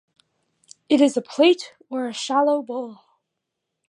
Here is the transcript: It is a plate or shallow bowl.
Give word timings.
It 0.89 0.99
is 0.99 1.15
a 1.15 1.21
plate 1.21 1.75
or 1.91 2.11
shallow 2.11 2.63
bowl. 2.63 3.01